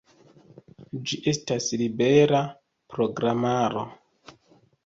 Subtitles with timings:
[1.11, 2.41] Ĝi estas libera
[2.97, 3.89] programaro.